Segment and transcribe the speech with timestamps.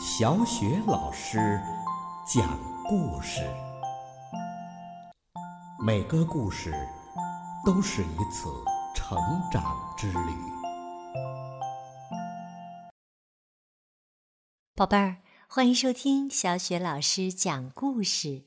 [0.00, 1.60] 小雪老师
[2.24, 3.42] 讲故事，
[5.84, 6.72] 每个故事
[7.66, 8.48] 都是一次
[8.94, 9.18] 成
[9.50, 10.32] 长之旅。
[14.76, 15.16] 宝贝儿，
[15.48, 18.44] 欢迎收听小雪老师讲故事。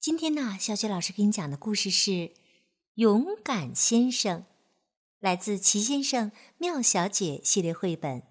[0.00, 2.10] 今天呢，小雪老师给你讲的故事是
[2.94, 4.40] 《勇敢先生》，
[5.18, 8.29] 来自《奇先生妙小姐》系列绘本。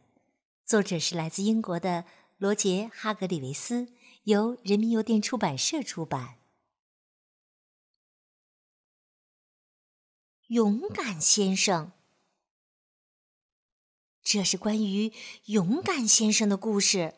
[0.69, 2.05] 作者是来自英国的
[2.37, 3.87] 罗杰·哈格里维斯，
[4.25, 6.37] 由人民邮电出版社出版。
[10.49, 11.91] 勇敢先生，
[14.21, 15.11] 这是关于
[15.45, 17.15] 勇敢先生的故事。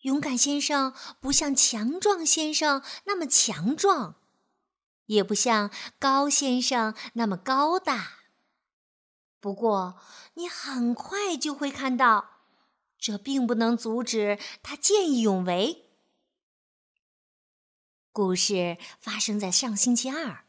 [0.00, 4.14] 勇敢先生不像强壮先生那么强壮，
[5.04, 8.19] 也不像高先生那么高大。
[9.40, 9.98] 不过，
[10.34, 12.42] 你很快就会看到，
[12.98, 15.86] 这并不能阻止他见义勇为。
[18.12, 20.44] 故事发生在上星期二，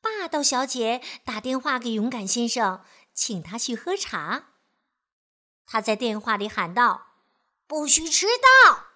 [0.00, 4.46] 霸道小姐打电话给勇敢先生，请他去喝茶。
[5.66, 7.08] 他在电话里喊道
[7.68, 8.26] ：“不许迟
[8.66, 8.86] 到！”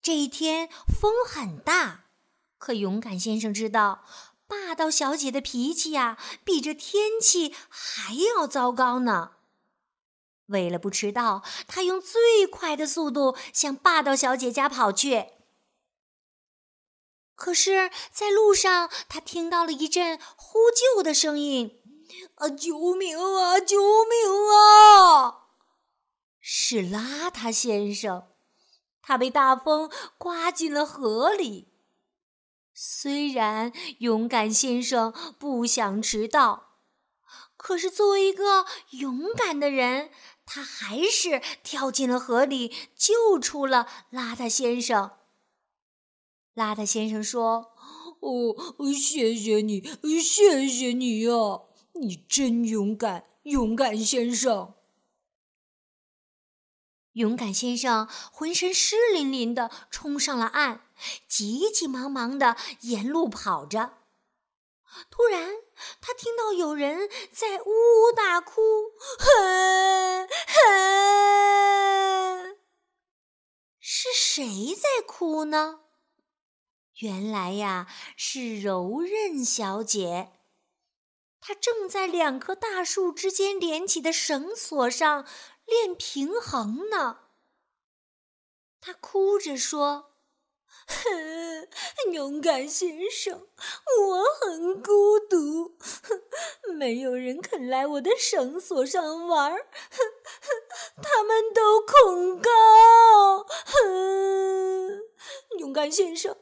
[0.00, 2.04] 这一天风很大，
[2.58, 4.04] 可勇敢先生知道。
[4.52, 9.32] 霸道小姐的脾气呀，比这天气还要糟糕呢。
[10.46, 15.28] 为了不迟到，他用最快的速度向霸道小姐家跑去。
[17.34, 21.82] 可是，在路上，他听到了一阵呼救的声音
[22.36, 25.48] ：“啊，救命啊，救命啊！”
[26.40, 28.28] 是邋遢先生，
[29.00, 31.71] 他被大风刮进了河里。
[32.74, 36.78] 虽然勇敢先生不想迟到，
[37.56, 40.10] 可是作为一个勇敢的人，
[40.44, 45.12] 他还是跳进了河里，救出了邋遢先生。
[46.54, 47.72] 邋遢先生说
[48.20, 49.82] ：“哦，谢谢你，
[50.20, 51.32] 谢谢你呀，
[51.94, 54.74] 你真勇敢，勇敢先生。”
[57.12, 60.80] 勇敢先生浑身湿淋淋的冲上了岸，
[61.28, 63.98] 急急忙忙的沿路跑着。
[65.10, 65.54] 突然，
[66.00, 68.60] 他听到有人在呜呜大哭：“！”
[73.80, 75.80] 是谁在哭呢？
[76.98, 77.86] 原来呀，
[78.16, 80.32] 是柔韧小姐。
[81.40, 85.26] 她正在两棵大树之间连起的绳索上。
[85.64, 87.20] 练平衡呢，
[88.80, 90.11] 她哭着说
[92.12, 93.46] ：“勇敢先生，
[94.00, 95.76] 我很孤独，
[96.74, 99.52] 没有人肯来我的绳索上玩，
[101.02, 103.46] 他们都恐高。
[105.58, 106.36] 勇敢先生，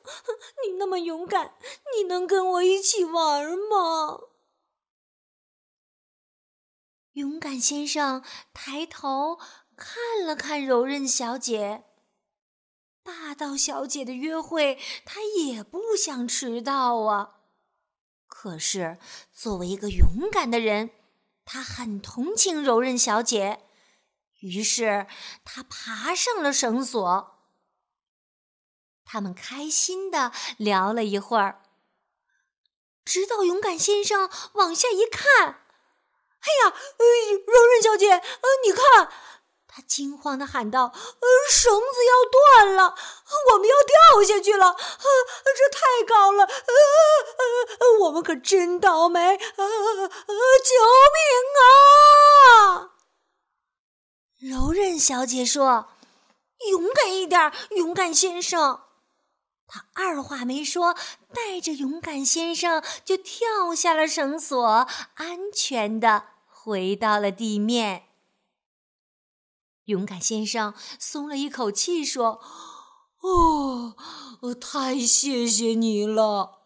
[0.67, 1.55] 你那么勇敢，
[1.97, 4.21] 你能跟我一起玩吗？”
[7.15, 8.25] 勇敢先生
[8.55, 9.37] 抬头
[9.77, 11.85] 看了看柔韧小姐，
[13.11, 17.41] 霸道小姐的约会，他也不想迟到啊。
[18.29, 18.99] 可是
[19.33, 20.91] 作为一个勇敢的人，
[21.45, 23.67] 他很同情柔韧小姐，
[24.39, 25.09] 于是
[25.45, 27.37] 他爬上了绳索。
[29.05, 31.63] 他们开心的聊了一会儿，
[33.05, 35.49] 直到勇敢先生往下一看。
[35.49, 39.13] 哎呀，柔韧小姐，呃，你看，
[39.73, 42.97] 他惊慌的喊道：“呃，绳子要断了，
[43.53, 44.77] 我们要掉下去了，呃，
[45.57, 46.75] 这太高了，呃
[47.79, 50.75] 呃，我们可真倒霉，呃呃，救
[51.15, 51.23] 命
[51.61, 52.91] 啊！”
[54.43, 55.91] 柔韧小姐说
[56.71, 58.81] ：“勇敢一点，勇敢先生。”
[59.73, 60.97] 他二话没说，
[61.33, 64.67] 带着勇敢先生就跳下了绳索，
[65.15, 68.10] 安全的回到了地面。
[69.91, 72.41] 勇敢先生松了一口气，说
[73.21, 73.95] ：“哦，
[74.61, 76.59] 太谢谢你了。”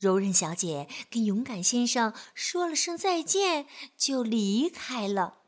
[0.00, 5.38] 柔韧小姐跟勇敢先生说了声再见，就离开了。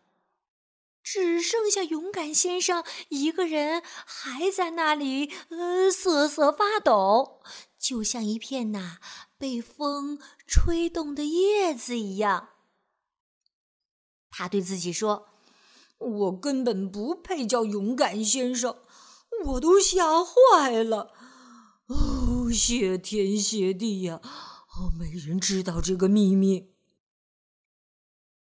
[1.03, 7.43] 只剩下勇敢先生一个人，还在那里，呃，瑟瑟发抖，
[7.79, 8.99] 就像一片呐
[9.39, 12.49] 被风吹动的叶子一样。
[14.31, 15.29] 他对自己说
[15.99, 18.77] ：“我根本不配叫勇敢先生，
[19.47, 21.13] 我都吓坏了。
[21.87, 24.21] 哦，谢天谢地呀！
[24.23, 26.75] 哦，没人知道这个秘密。”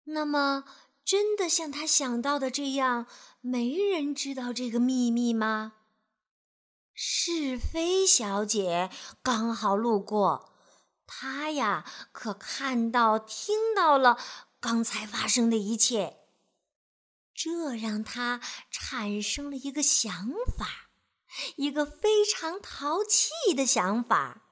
[0.04, 0.64] 那么。
[1.06, 3.06] 真的像他想到的这样，
[3.40, 5.74] 没人知道这个秘密吗？
[6.92, 8.90] 是非小姐
[9.22, 10.50] 刚好路过，
[11.06, 14.18] 她呀可看到、听到了
[14.58, 16.16] 刚才发生的一切，
[17.36, 18.40] 这让他
[18.70, 20.88] 产生了一个想法，
[21.56, 24.42] 一个非常淘气的想法。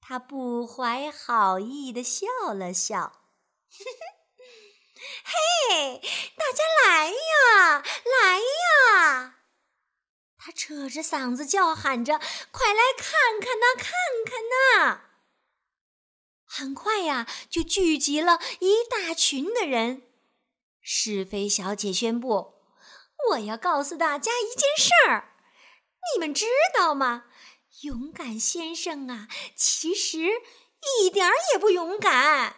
[0.00, 3.20] 他不怀好意的笑了笑，
[5.22, 6.00] 嘿，
[6.36, 9.36] 大家来呀，来呀！
[10.38, 12.18] 他扯着嗓子叫喊着
[12.50, 13.92] ：“快来看看呐，看
[14.26, 14.40] 看
[14.88, 15.02] 呐！”
[16.44, 20.11] 很快呀，就聚集了一大群的人。
[20.82, 22.54] 是非小姐宣布
[23.30, 25.32] ：“我要告诉大家一件事儿，
[26.14, 26.44] 你们知
[26.76, 27.24] 道吗？
[27.82, 30.18] 勇敢先生啊，其实
[31.00, 32.56] 一点儿也不勇敢。”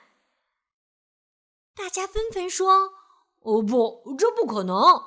[1.77, 2.95] 大家纷纷说
[3.45, 5.05] ：“哦不，这不可能，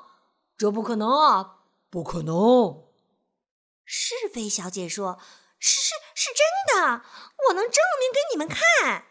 [0.57, 1.55] 这不可能啊！”
[1.89, 2.85] 不可能！
[3.85, 5.17] 是非小姐说
[5.57, 7.05] ：“是是是真的，
[7.47, 9.05] 我能证明给你们看。”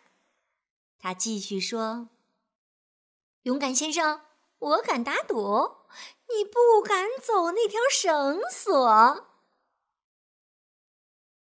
[1.01, 2.11] 她继续说
[3.47, 4.23] ：“勇敢先生，
[4.59, 5.37] 我敢打赌，
[6.29, 9.29] 你不敢走那条绳索。”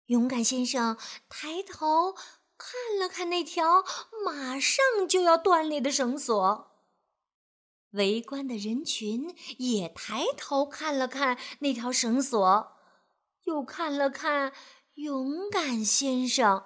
[0.07, 0.97] 勇敢先生
[1.27, 2.13] 抬头
[2.57, 3.83] 看了看那条
[4.25, 6.71] 马上就要断裂的绳索。
[7.89, 12.77] 围观的人群也抬头看了看那条绳索，
[13.43, 14.53] 又看了看
[14.93, 16.63] 勇敢先生。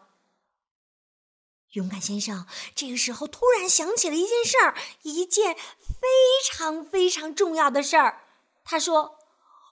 [1.74, 6.08] 勇敢先生这个时候突然想起了一件事儿，一件非
[6.46, 8.22] 常非常重要的事儿。
[8.66, 9.20] 他说：“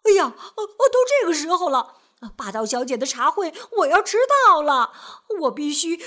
[0.05, 1.95] 哎呀，哦哦，都这个时候了，
[2.35, 4.93] 霸道小姐的茶会我要迟到了，
[5.41, 6.05] 我必须加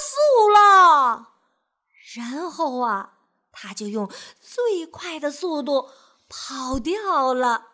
[0.00, 1.28] 速了。”
[2.16, 3.18] 然后啊。
[3.54, 5.90] 他就用最快的速度
[6.26, 7.66] 跑掉了，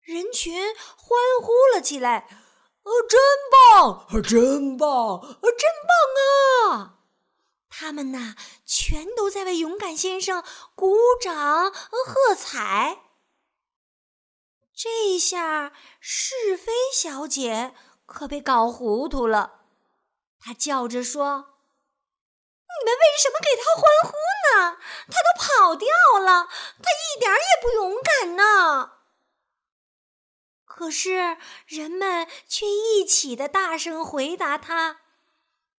[0.00, 2.26] 人群欢呼了起来
[2.88, 3.20] ：“哦，真
[3.52, 5.92] 棒，真棒，真棒
[6.80, 6.94] 啊！”
[7.70, 10.42] 他们呐，全都在为勇敢先生
[10.74, 13.02] 鼓掌喝彩。
[14.74, 17.74] 这一下是非小姐
[18.06, 19.60] 可被搞糊涂了，
[20.40, 21.54] 她叫着说。
[22.80, 24.12] 你们为什么给他欢呼
[24.46, 24.78] 呢？
[25.10, 25.88] 他都跑掉
[26.20, 26.48] 了，
[26.80, 28.97] 他一点也不勇敢呢。
[30.78, 31.36] 可是
[31.66, 35.00] 人们却一起的大声回答他：“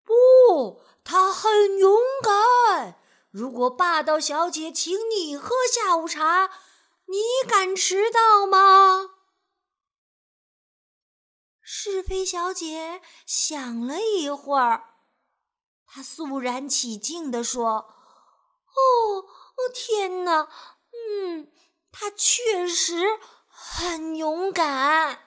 [0.04, 3.00] 不，他很勇敢。
[3.32, 6.50] 如果霸道小姐请你喝下午茶，
[7.06, 7.18] 你
[7.48, 9.12] 敢迟到吗？”
[11.64, 14.96] 是非小姐想了一会儿。
[15.86, 17.96] 他肃然起敬地说
[18.76, 19.26] ：“哦，
[19.74, 20.50] 天哪，
[20.92, 21.50] 嗯，
[21.90, 23.18] 他确实
[23.60, 25.20] 很勇敢。”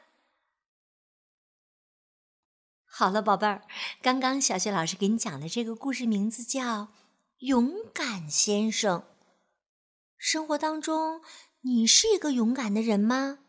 [2.89, 3.63] 好了，宝贝儿，
[4.01, 6.83] 刚刚小雪老师给你讲的这个故事名字叫
[7.39, 9.01] 《勇敢先生》。
[10.17, 11.21] 生活当中，
[11.63, 13.41] 你是一个勇敢的人吗？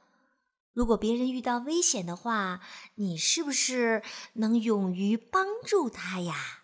[0.72, 2.62] 如果别人遇到危险的话，
[2.96, 4.02] 你是不是
[4.34, 6.64] 能勇于帮助他呀？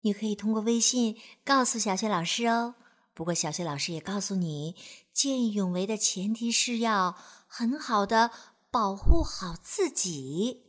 [0.00, 2.76] 你可以通过微信告诉小雪老师哦。
[3.12, 4.76] 不过小雪老师也告诉你，
[5.20, 7.14] 见义勇为的前提是要
[7.46, 8.30] 很好的
[8.70, 10.62] 保护好自己。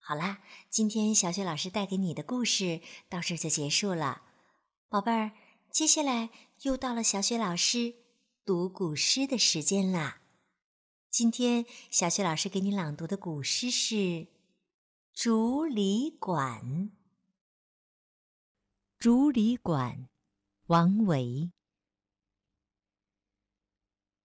[0.00, 4.22] 好啦，今天小雪老师带给你的故事到这就结束了，
[4.88, 5.30] 宝贝儿。
[5.70, 6.30] 接下来
[6.62, 7.94] 又到了小雪老师
[8.44, 10.22] 读古诗的时间啦。
[11.08, 13.94] 今天小雪老师给你朗读的古诗是
[15.14, 16.60] 《竹里馆》。
[18.98, 19.96] 《竹里馆》
[20.66, 21.52] 王维。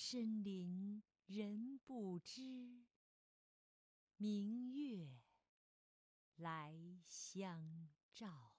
[0.00, 2.84] 深林人不知，
[4.16, 5.10] 明月
[6.36, 6.72] 来
[7.08, 8.57] 相照。